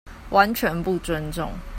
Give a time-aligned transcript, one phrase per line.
[0.31, 1.53] 完全不尊重